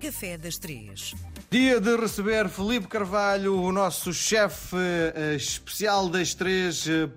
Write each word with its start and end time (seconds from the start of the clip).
Café 0.00 0.38
das 0.38 0.56
Três. 0.56 1.14
Dia 1.50 1.78
de 1.78 1.94
receber 1.94 2.48
Felipe 2.48 2.88
Carvalho, 2.88 3.60
o 3.60 3.70
nosso 3.70 4.14
chefe 4.14 4.76
eh, 5.14 5.34
especial 5.34 6.08
das 6.08 6.32
três, 6.32 6.86
eh, 6.88 7.08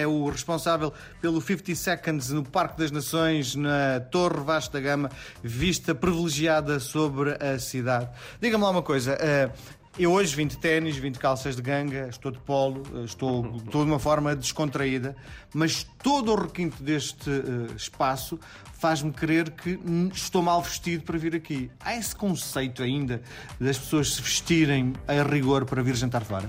é 0.00 0.06
o 0.06 0.28
responsável 0.28 0.92
pelo 1.20 1.40
50 1.40 1.74
Seconds 1.74 2.30
no 2.30 2.44
Parque 2.44 2.78
das 2.78 2.92
Nações, 2.92 3.56
na 3.56 3.98
Torre 3.98 4.40
Vasta 4.44 4.78
Gama, 4.78 5.10
vista 5.42 5.96
privilegiada 5.96 6.78
sobre 6.78 7.32
a 7.42 7.58
cidade. 7.58 8.08
Diga-me 8.40 8.62
lá 8.62 8.70
uma 8.70 8.82
coisa, 8.82 9.14
eh, 9.20 9.50
eu 9.98 10.12
hoje 10.12 10.34
vim 10.34 10.46
de 10.46 10.56
ténis, 10.56 10.96
vim 10.96 11.10
de 11.10 11.18
calças 11.18 11.56
de 11.56 11.62
ganga, 11.62 12.08
estou 12.08 12.30
de 12.30 12.38
polo, 12.38 12.82
eh, 12.94 13.04
estou, 13.04 13.44
estou 13.64 13.84
de 13.84 13.90
uma 13.90 13.98
forma 13.98 14.34
descontraída, 14.36 15.16
mas 15.52 15.84
todo 16.02 16.32
o 16.32 16.36
requinte 16.36 16.82
deste 16.82 17.28
uh, 17.28 17.74
espaço 17.76 18.38
faz-me 18.74 19.12
crer 19.12 19.50
que 19.50 19.78
estou 20.14 20.40
mal 20.40 20.62
vestido 20.62 21.02
para 21.02 21.18
vir 21.18 21.34
aqui. 21.34 21.68
Há 21.80 21.96
esse 21.96 22.14
conceito 22.14 22.82
ainda 22.82 23.20
das 23.60 23.76
pessoas 23.76 24.14
se 24.14 24.22
vestirem 24.22 24.92
a 25.08 25.22
rigor 25.22 25.64
para 25.64 25.82
vir 25.82 25.96
jantar 25.96 26.24
fora? 26.24 26.48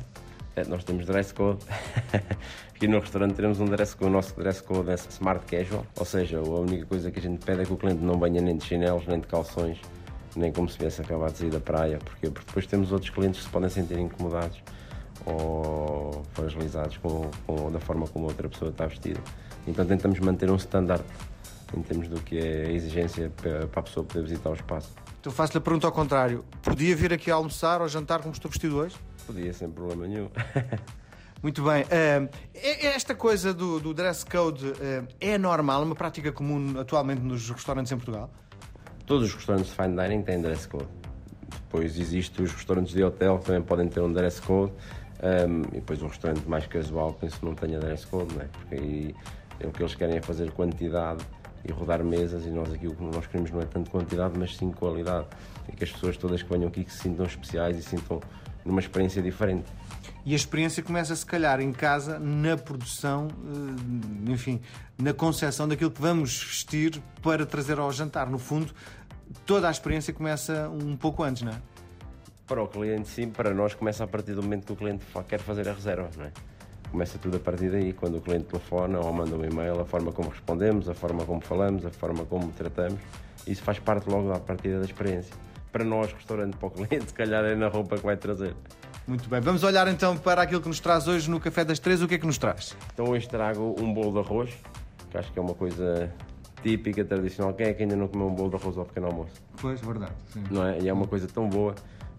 É, 0.55 0.63
nós 0.65 0.83
temos 0.83 1.05
dress 1.05 1.33
code. 1.33 1.59
Aqui 2.75 2.87
no 2.87 2.99
restaurante 2.99 3.33
temos 3.33 3.59
um 3.59 3.65
dress 3.65 3.95
code, 3.95 4.09
o 4.09 4.13
nosso 4.13 4.35
dress 4.35 4.61
code 4.61 4.89
é 4.89 4.95
smart 4.95 5.45
casual, 5.45 5.85
ou 5.97 6.05
seja, 6.05 6.37
a 6.37 6.41
única 6.41 6.85
coisa 6.85 7.11
que 7.11 7.19
a 7.19 7.21
gente 7.21 7.43
pede 7.43 7.61
é 7.63 7.65
que 7.65 7.73
o 7.73 7.77
cliente 7.77 8.01
não 8.01 8.17
venha 8.19 8.41
nem 8.41 8.55
de 8.55 8.63
chinelos, 8.63 9.05
nem 9.05 9.19
de 9.19 9.27
calções, 9.27 9.79
nem 10.35 10.51
como 10.51 10.69
se 10.69 10.77
viesse 10.77 11.01
acabado 11.01 11.31
de 11.31 11.39
sair 11.39 11.49
da 11.49 11.59
praia. 11.59 11.99
Porquê? 11.99 12.29
Porque 12.29 12.47
depois 12.47 12.67
temos 12.67 12.91
outros 12.91 13.09
clientes 13.09 13.39
que 13.39 13.45
se 13.45 13.51
podem 13.51 13.69
sentir 13.69 13.97
incomodados 13.97 14.61
ou 15.25 16.23
fragilizados 16.33 16.97
com, 16.97 17.29
com, 17.45 17.71
da 17.71 17.79
forma 17.79 18.07
como 18.07 18.25
outra 18.25 18.47
pessoa 18.47 18.71
está 18.71 18.85
vestida. 18.85 19.19
Então 19.67 19.85
tentamos 19.85 20.19
manter 20.19 20.49
um 20.49 20.55
standard 20.55 21.03
em 21.75 21.81
termos 21.81 22.07
do 22.07 22.19
que 22.21 22.37
é 22.37 22.65
a 22.67 22.71
exigência 22.71 23.31
para 23.41 23.79
a 23.79 23.83
pessoa 23.83 24.05
poder 24.05 24.23
visitar 24.23 24.49
o 24.49 24.53
espaço. 24.53 24.89
Então 25.19 25.31
faço-lhe 25.31 25.57
a 25.57 25.61
pergunta 25.61 25.85
ao 25.85 25.91
contrário. 25.91 26.45
Podia 26.61 26.95
vir 26.95 27.13
aqui 27.13 27.29
almoçar 27.29 27.81
ou 27.81 27.87
jantar 27.87 28.21
como 28.21 28.33
estou 28.33 28.49
vestido 28.49 28.77
hoje? 28.77 28.95
Podia, 29.27 29.53
sem 29.53 29.69
problema 29.69 30.07
nenhum. 30.07 30.29
Muito 31.43 31.63
bem. 31.63 31.83
Uh, 31.83 32.29
esta 32.53 33.15
coisa 33.15 33.53
do, 33.53 33.79
do 33.79 33.93
dress 33.93 34.25
code 34.25 34.73
é 35.21 35.37
normal, 35.37 35.83
uma 35.83 35.95
prática 35.95 36.31
comum 36.31 36.79
atualmente 36.79 37.21
nos 37.21 37.49
restaurantes 37.49 37.91
em 37.91 37.95
Portugal? 37.95 38.29
Todos 39.09 39.29
os 39.29 39.33
restaurantes 39.33 39.71
de 39.71 39.75
fine 39.75 39.95
dining 39.95 40.21
têm 40.21 40.39
dress 40.39 40.67
code. 40.67 40.87
Depois 41.49 41.97
existem 41.97 42.45
os 42.45 42.53
restaurantes 42.53 42.93
de 42.93 43.03
hotel 43.03 43.39
que 43.39 43.45
também 43.45 43.63
podem 43.63 43.87
ter 43.87 44.01
um 44.01 44.13
dress 44.13 44.39
code. 44.39 44.71
Um, 45.23 45.61
e 45.69 45.79
depois 45.79 45.99
um 46.03 46.07
restaurante 46.07 46.47
mais 46.47 46.67
casual 46.67 47.13
penso 47.13 47.39
que 47.39 47.45
não 47.47 47.55
tenha 47.55 47.79
dress 47.79 48.05
code, 48.05 48.31
não 48.35 48.43
é? 48.43 48.45
porque 48.45 48.75
aí 48.75 49.15
é 49.59 49.65
o 49.65 49.71
que 49.71 49.81
eles 49.81 49.95
querem 49.95 50.17
é 50.17 50.21
fazer 50.21 50.51
quantidade 50.51 51.25
e 51.67 51.71
rodar 51.71 52.03
mesas 52.03 52.45
e 52.45 52.51
nós 52.51 52.71
aqui 52.71 52.87
o 52.87 52.95
que 52.95 53.03
nós 53.03 53.25
queremos 53.25 53.49
não 53.49 53.59
é 53.59 53.65
tanto 53.65 53.89
quantidade, 53.89 54.37
mas 54.37 54.55
sim 54.55 54.69
qualidade. 54.71 55.25
E 55.67 55.75
que 55.75 55.83
as 55.83 55.91
pessoas 55.91 56.15
todas 56.15 56.43
que 56.43 56.49
venham 56.49 56.67
aqui 56.67 56.83
que 56.83 56.93
se 56.93 56.99
sintam 56.99 57.25
especiais 57.25 57.79
e 57.79 57.81
sintam 57.81 58.21
numa 58.63 58.79
experiência 58.79 59.23
diferente. 59.23 59.65
E 60.25 60.33
a 60.33 60.35
experiência 60.35 60.83
começa, 60.83 61.15
se 61.15 61.25
calhar, 61.25 61.59
em 61.61 61.71
casa, 61.71 62.19
na 62.19 62.57
produção, 62.57 63.29
eh, 64.27 64.31
enfim, 64.31 64.59
na 64.97 65.13
concepção 65.13 65.67
daquilo 65.67 65.89
que 65.89 66.01
vamos 66.01 66.43
vestir 66.43 67.01
para 67.21 67.45
trazer 67.45 67.79
ao 67.79 67.91
jantar. 67.91 68.29
No 68.29 68.37
fundo, 68.37 68.73
toda 69.45 69.67
a 69.67 69.71
experiência 69.71 70.13
começa 70.13 70.69
um 70.69 70.95
pouco 70.95 71.23
antes, 71.23 71.43
não 71.43 71.51
é? 71.51 71.55
Para 72.47 72.63
o 72.63 72.67
cliente, 72.67 73.07
sim. 73.09 73.29
Para 73.29 73.53
nós, 73.53 73.73
começa 73.73 74.03
a 74.03 74.07
partir 74.07 74.33
do 74.33 74.41
momento 74.41 74.65
que 74.65 74.73
o 74.73 74.75
cliente 74.75 75.05
quer 75.27 75.39
fazer 75.39 75.67
a 75.69 75.73
reserva, 75.73 76.09
não 76.17 76.25
é? 76.25 76.31
Começa 76.91 77.19
tudo 77.19 77.37
a 77.37 77.39
partir 77.39 77.69
daí, 77.69 77.93
quando 77.93 78.17
o 78.17 78.21
cliente 78.21 78.45
telefona 78.45 78.99
ou 78.99 79.13
manda 79.13 79.35
um 79.35 79.45
e-mail, 79.45 79.79
a 79.79 79.85
forma 79.85 80.11
como 80.11 80.29
respondemos, 80.29 80.89
a 80.89 80.95
forma 80.95 81.23
como 81.23 81.39
falamos, 81.41 81.85
a 81.85 81.91
forma 81.91 82.25
como 82.25 82.51
tratamos. 82.51 82.99
Isso 83.45 83.61
faz 83.61 83.77
parte 83.77 84.09
logo 84.09 84.31
da 84.31 84.39
partida 84.39 84.79
da 84.79 84.85
experiência. 84.85 85.33
Para 85.71 85.83
nós, 85.83 86.11
restaurante 86.11 86.57
para 86.57 86.67
o 86.67 86.71
cliente, 86.71 87.05
se 87.09 87.13
calhar 87.13 87.45
é 87.45 87.55
na 87.55 87.67
roupa 87.67 87.97
que 87.97 88.03
vai 88.03 88.17
trazer. 88.17 88.55
Muito 89.07 89.29
bem, 89.29 89.39
vamos 89.39 89.63
olhar 89.63 89.87
então 89.87 90.17
para 90.17 90.41
aquilo 90.41 90.61
que 90.61 90.67
nos 90.67 90.79
traz 90.79 91.07
hoje 91.07 91.29
no 91.29 91.39
Café 91.39 91.63
das 91.63 91.77
Três. 91.77 92.01
O 92.01 92.07
que 92.07 92.15
é 92.15 92.17
que 92.17 92.25
nos 92.25 92.37
traz? 92.39 92.75
Então 92.93 93.05
hoje 93.09 93.27
trago 93.27 93.75
um 93.79 93.93
bolo 93.93 94.11
de 94.11 94.19
arroz, 94.19 94.51
que 95.11 95.17
acho 95.17 95.31
que 95.31 95.37
é 95.37 95.41
uma 95.41 95.53
coisa 95.53 96.11
típica, 96.61 97.03
tradicional. 97.03 97.53
Quem 97.53 97.67
é 97.67 97.73
que 97.73 97.83
ainda 97.83 97.95
não 97.95 98.07
comeu 98.07 98.27
um 98.27 98.35
bolo 98.35 98.49
de 98.49 98.55
arroz 98.55 98.77
ao 98.77 98.85
pequeno 98.85 99.07
almoço? 99.07 99.33
Pois, 99.61 99.79
verdade. 99.81 100.13
Sim. 100.27 100.43
Não 100.49 100.65
é? 100.65 100.79
E 100.79 100.89
é 100.89 100.93
uma 100.93 101.07
coisa 101.07 101.27
tão 101.27 101.47
boa 101.47 101.75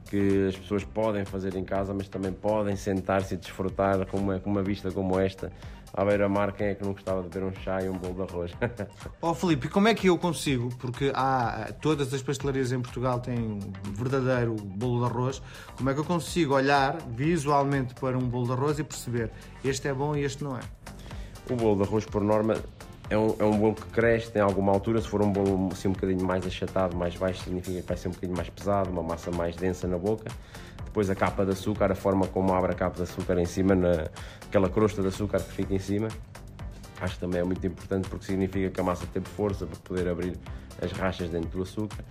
que 0.08 0.48
as 0.48 0.56
pessoas 0.56 0.84
podem 0.84 1.24
fazer 1.24 1.54
em 1.54 1.64
casa, 1.64 1.94
mas 1.94 2.08
também 2.08 2.32
podem 2.32 2.74
sentar-se 2.74 3.34
e 3.34 3.36
desfrutar 3.36 4.04
com 4.06 4.18
uma, 4.18 4.40
com 4.40 4.50
uma 4.50 4.62
vista 4.62 4.90
como 4.90 5.18
esta. 5.18 5.52
À 5.92 6.04
beira-mar, 6.04 6.52
quem 6.52 6.68
é 6.68 6.74
que 6.74 6.84
não 6.84 6.92
gostava 6.92 7.20
de 7.22 7.28
beber 7.28 7.46
um 7.46 7.52
chá 7.62 7.82
e 7.82 7.88
um 7.88 7.98
bolo 7.98 8.14
de 8.14 8.22
arroz? 8.22 8.52
Ó 9.20 9.30
oh, 9.30 9.34
Filipe, 9.34 9.68
como 9.68 9.88
é 9.88 9.94
que 9.94 10.08
eu 10.08 10.16
consigo? 10.16 10.68
Porque 10.78 11.10
há, 11.14 11.72
todas 11.80 12.14
as 12.14 12.22
pastelarias 12.22 12.70
em 12.70 12.80
Portugal 12.80 13.18
têm 13.18 13.38
um 13.38 13.58
verdadeiro 13.92 14.54
bolo 14.54 15.00
de 15.00 15.12
arroz. 15.12 15.42
Como 15.76 15.90
é 15.90 15.94
que 15.94 15.98
eu 15.98 16.04
consigo 16.04 16.54
olhar 16.54 16.96
visualmente 17.08 17.94
para 17.94 18.16
um 18.16 18.28
bolo 18.28 18.46
de 18.46 18.52
arroz 18.52 18.78
e 18.78 18.84
perceber 18.84 19.32
este 19.64 19.88
é 19.88 19.94
bom 19.94 20.14
e 20.14 20.22
este 20.22 20.44
não 20.44 20.56
é? 20.56 20.60
O 21.50 21.56
bolo 21.56 21.82
de 21.82 21.88
arroz, 21.88 22.04
por 22.04 22.22
norma, 22.22 22.54
é 23.10 23.18
um, 23.18 23.34
é 23.40 23.44
um 23.44 23.58
bolo 23.58 23.74
que 23.74 23.86
cresce, 23.86 24.30
tem 24.30 24.40
alguma 24.40 24.72
altura. 24.72 25.00
Se 25.00 25.08
for 25.08 25.20
um 25.20 25.32
bolo 25.32 25.68
assim, 25.72 25.88
um 25.88 25.92
bocadinho 25.92 26.24
mais 26.24 26.46
achatado, 26.46 26.96
mais 26.96 27.16
baixo, 27.16 27.42
significa 27.42 27.82
que 27.82 27.86
vai 27.86 27.96
ser 27.96 28.08
um 28.08 28.12
bocadinho 28.12 28.36
mais 28.36 28.48
pesado, 28.48 28.88
uma 28.88 29.02
massa 29.02 29.32
mais 29.32 29.56
densa 29.56 29.88
na 29.88 29.98
boca. 29.98 30.30
Depois 30.84 31.10
a 31.10 31.14
capa 31.14 31.44
de 31.44 31.50
açúcar, 31.50 31.90
a 31.90 31.94
forma 31.94 32.26
como 32.28 32.54
abre 32.54 32.72
a 32.72 32.74
capa 32.74 32.96
de 32.96 33.02
açúcar 33.02 33.38
em 33.38 33.44
cima, 33.44 33.74
na, 33.74 34.08
aquela 34.46 34.68
crosta 34.68 35.02
de 35.02 35.08
açúcar 35.08 35.40
que 35.40 35.52
fica 35.52 35.74
em 35.74 35.78
cima. 35.78 36.08
Acho 37.00 37.14
que 37.14 37.20
também 37.20 37.40
é 37.40 37.44
muito 37.44 37.66
importante 37.66 38.08
porque 38.08 38.26
significa 38.26 38.70
que 38.70 38.80
a 38.80 38.84
massa 38.84 39.06
teve 39.12 39.26
força 39.26 39.66
para 39.66 39.78
poder 39.80 40.08
abrir 40.08 40.38
as 40.80 40.92
rachas 40.92 41.30
dentro 41.30 41.50
do 41.50 41.62
açúcar. 41.62 42.04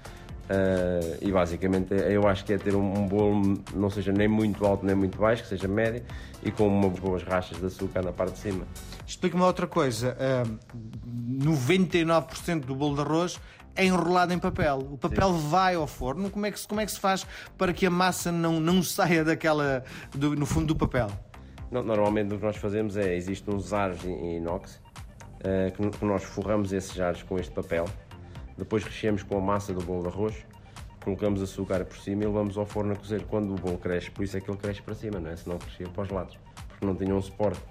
Uh, 0.49 1.17
e 1.21 1.31
basicamente 1.31 1.93
eu 1.93 2.27
acho 2.27 2.43
que 2.43 2.53
é 2.53 2.57
ter 2.57 2.75
um, 2.75 3.01
um, 3.01 3.07
bolo 3.07 3.61
não 3.71 3.87
seja 3.87 4.11
nem 4.11 4.27
muito 4.27 4.65
alto 4.65 4.83
nem 4.83 4.95
muito 4.95 5.15
baixo, 5.15 5.43
que 5.43 5.49
seja 5.49 5.67
médio 5.67 6.03
e 6.41 6.49
com 6.49 6.67
umas 6.67 6.97
boas 6.97 7.21
rachas 7.21 7.59
de 7.59 7.67
açúcar 7.67 8.01
na 8.01 8.11
parte 8.11 8.33
de 8.33 8.39
cima. 8.39 8.65
Explica-me 9.05 9.43
outra 9.43 9.67
coisa: 9.67 10.17
uh, 10.17 10.59
99% 11.07 12.65
do 12.65 12.73
bolo 12.73 12.95
de 12.95 13.01
arroz 13.01 13.39
é 13.75 13.85
enrolado 13.85 14.33
em 14.33 14.39
papel. 14.39 14.79
O 14.91 14.97
papel 14.97 15.33
Sim. 15.33 15.49
vai 15.49 15.75
ao 15.75 15.85
forno. 15.85 16.31
Como 16.31 16.45
é, 16.47 16.51
que, 16.51 16.67
como 16.67 16.81
é 16.81 16.85
que 16.85 16.91
se 16.91 16.99
faz 16.99 17.27
para 17.55 17.71
que 17.71 17.85
a 17.85 17.91
massa 17.91 18.31
não, 18.31 18.59
não 18.59 18.81
saia 18.81 19.23
daquela 19.23 19.83
do, 20.15 20.35
no 20.35 20.47
fundo 20.47 20.65
do 20.65 20.75
papel? 20.75 21.09
Normalmente 21.69 22.33
o 22.33 22.39
que 22.39 22.45
nós 22.45 22.57
fazemos 22.57 22.97
é 22.97 23.15
existem 23.15 23.53
uns 23.53 23.71
aros 23.71 24.03
em 24.03 24.37
inox 24.37 24.81
uh, 25.41 25.71
que, 25.75 25.99
que 25.99 26.05
nós 26.05 26.23
forramos 26.23 26.73
esses 26.73 26.91
jares 26.91 27.21
com 27.21 27.37
este 27.37 27.51
papel 27.51 27.85
depois 28.59 28.83
recheamos 28.83 29.23
com 29.23 29.37
a 29.37 29.41
massa 29.41 29.73
do 29.73 29.81
bolo 29.81 30.03
de 30.03 30.07
arroz, 30.09 30.35
colocamos 31.03 31.41
açúcar 31.41 31.83
por 31.85 31.97
cima 31.97 32.23
e 32.23 32.27
levamos 32.27 32.57
ao 32.57 32.65
forno 32.65 32.93
a 32.93 32.95
cozer. 32.95 33.23
Quando 33.23 33.53
o 33.53 33.55
bolo 33.55 33.77
cresce, 33.77 34.11
por 34.11 34.23
isso 34.23 34.37
é 34.37 34.41
que 34.41 34.49
ele 34.51 34.57
cresce 34.57 34.81
para 34.81 34.93
cima, 34.93 35.19
não 35.19 35.31
é? 35.31 35.35
Senão 35.35 35.57
crescia 35.57 35.87
para 35.87 36.03
os 36.03 36.09
lados, 36.09 36.37
porque 36.67 36.85
não 36.85 36.95
tinha 36.95 37.15
um 37.15 37.21
suporte. 37.21 37.61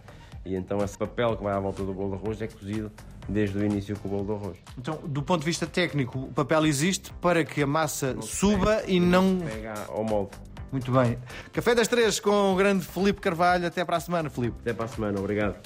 E 0.45 0.57
então 0.57 0.79
esse 0.83 0.97
papel 0.97 1.37
que 1.37 1.45
vai 1.45 1.53
à 1.53 1.61
volta 1.61 1.85
do 1.85 1.93
bolo 1.93 2.17
de 2.17 2.23
arroz 2.23 2.43
é 2.43 2.49
cozido 2.49 2.91
desde 3.29 3.59
o 3.59 3.65
início 3.65 3.97
com 3.99 4.09
o 4.09 4.11
bolo 4.11 4.25
de 4.25 4.33
arroz. 4.33 4.59
Então, 4.79 4.99
do 5.05 5.23
ponto 5.23 5.41
de 5.41 5.47
vista 5.47 5.67
técnico, 5.67 6.19
o 6.19 6.33
papel 6.33 6.65
existe 6.67 7.13
para 7.21 7.45
que 7.45 7.63
a 7.63 7.67
massa 7.67 8.15
não 8.15 8.23
suba 8.23 8.77
pega, 8.77 8.91
e 8.91 8.99
não... 8.99 9.39
Pega 9.39 9.75
ao 9.89 10.03
molde. 10.03 10.31
Muito 10.73 10.93
bem. 10.93 11.19
Café 11.53 11.75
das 11.75 11.89
Três 11.89 12.21
com 12.21 12.53
o 12.53 12.57
grande 12.57 12.85
Felipe 12.85 13.21
Carvalho. 13.21 13.67
Até 13.67 13.85
para 13.85 13.97
a 13.97 14.01
semana, 14.01 14.29
Felipe. 14.29 14.57
Até 14.61 14.75
para 14.75 14.85
a 14.85 14.89
semana. 14.89 15.19
Obrigado. 15.19 15.57